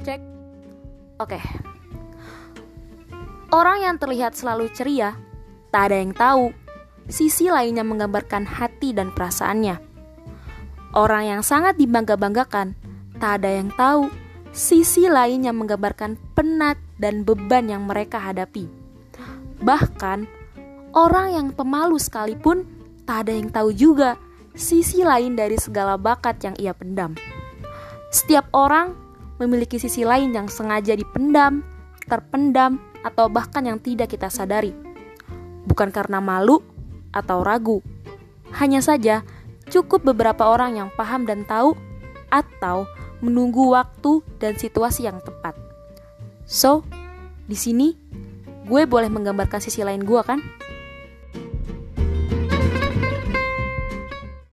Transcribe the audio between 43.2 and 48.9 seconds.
menunggu waktu dan situasi yang tepat. So, di sini gue